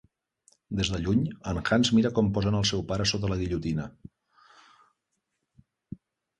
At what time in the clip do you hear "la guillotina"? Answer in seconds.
3.35-3.87